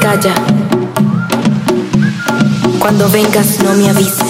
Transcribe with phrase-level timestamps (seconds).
[0.00, 0.34] calla.
[2.78, 4.29] Cuando vengas no me avises.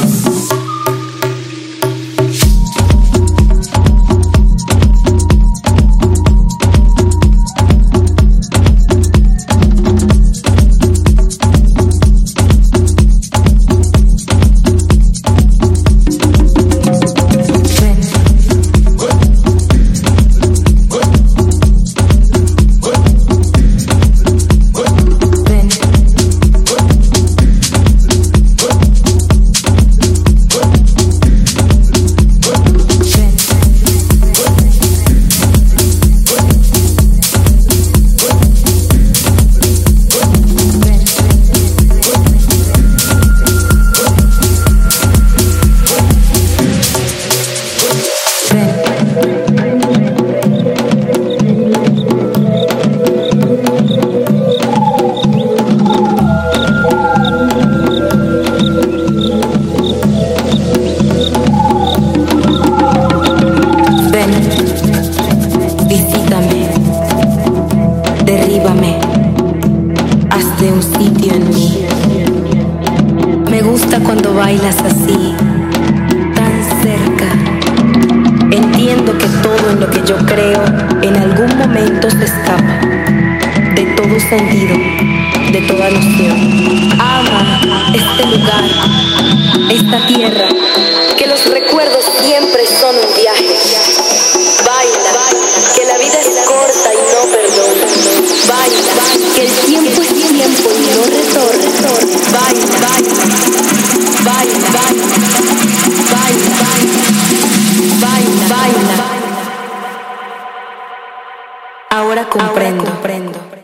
[113.11, 113.60] comprendo.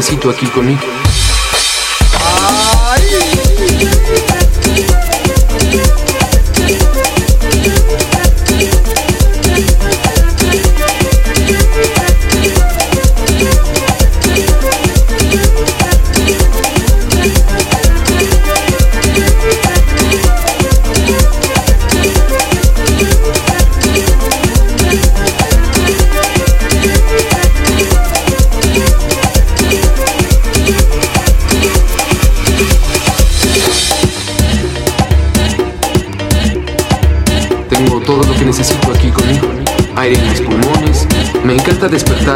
[0.00, 1.09] Necesito aquí conmigo.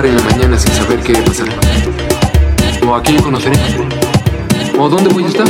[0.03, 1.53] En la mañana sin saber qué pasará.
[2.85, 3.57] ¿O a quién conoceré?
[4.77, 5.47] ¿O dónde voy a estar?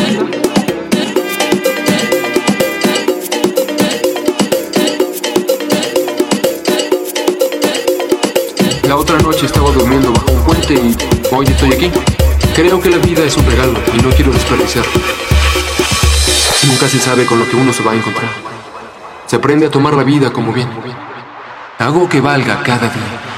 [8.86, 10.94] La otra noche estaba durmiendo bajo un puente y
[11.34, 11.90] hoy estoy aquí.
[12.54, 14.92] Creo que la vida es un regalo y no quiero desperdiciarlo.
[16.66, 18.30] Nunca se sabe con lo que uno se va a encontrar.
[19.24, 20.68] Se aprende a tomar la vida como bien.
[21.78, 23.33] Hago que valga cada día.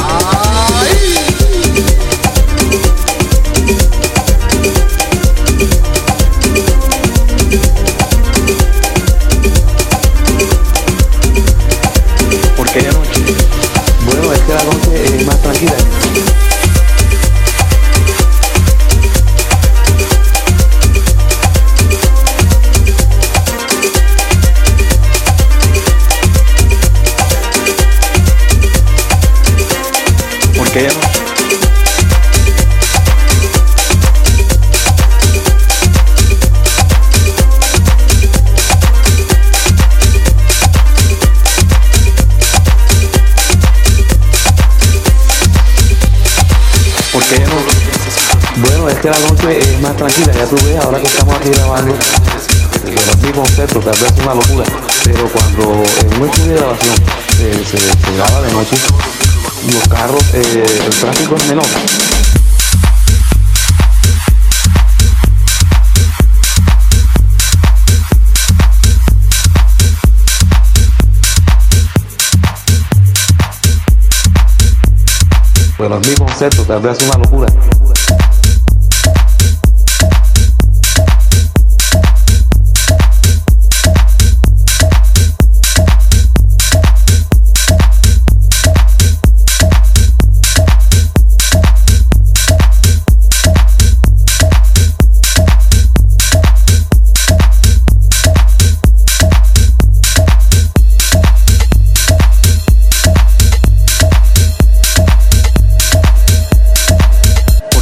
[0.00, 0.39] Cada
[49.00, 53.22] que la noche es más tranquila, ya tú ves, ahora que estamos aquí grabando, es
[53.22, 54.64] mi concepto, tal vez es una locura,
[55.04, 56.94] pero cuando en un estudio de grabación
[57.40, 58.76] eh, se, se graba de noche,
[59.72, 61.66] los carros, eh, el tráfico es menor.
[75.78, 77.79] Pero es mi concepto, tal vez es una locura.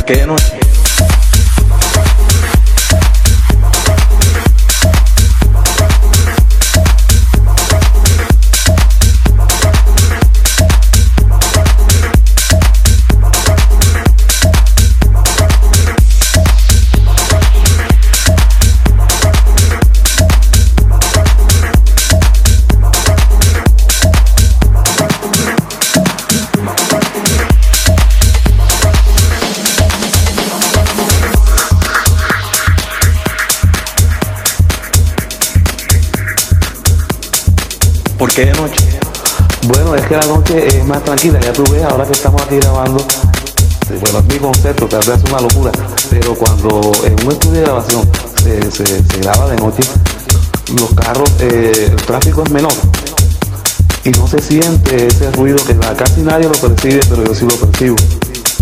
[0.08, 0.26] Porque de
[40.88, 43.04] más tranquila, ya tú ves, ahora que estamos aquí grabando,
[44.00, 45.70] bueno, es mi concepto, tal vez es una locura,
[46.10, 48.08] pero cuando en un estudio de grabación
[48.42, 49.82] se, se, graba de noche,
[50.74, 52.72] los carros, eh, el tráfico es menor
[54.04, 57.56] y no se siente ese ruido que casi nadie lo percibe, pero yo sí lo
[57.56, 57.96] percibo.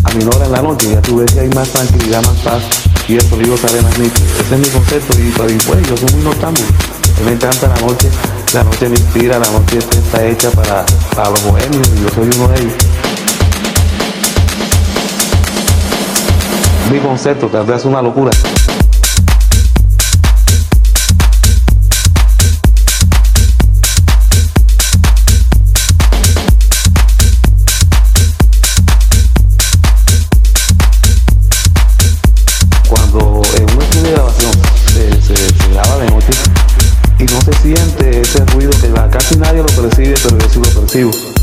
[0.04, 2.62] A mi hora en la noche, ya tú ves que hay más tranquilidad, más paz
[3.08, 4.26] y el sonido sale más nítido.
[4.40, 6.68] Ese es mi concepto y, pues, yo soy muy noctámbulo.
[7.24, 8.08] Me encanta la noche,
[8.52, 10.84] la noche me inspira, la noche está hecha para,
[11.14, 12.74] para los bohemios yo soy uno de ellos.
[16.90, 18.30] Mi concepto, tal vez es una locura.
[38.36, 38.60] Percibo.
[38.60, 41.35] Cuando se muere la carne, el alma busca su diario.